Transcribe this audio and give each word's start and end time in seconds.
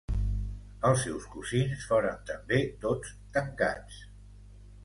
Els 0.89 1.03
seus 1.07 1.27
cosins 1.33 1.85
foren 1.91 2.19
també 2.31 2.61
tots 2.87 3.15
tancats. 3.37 4.05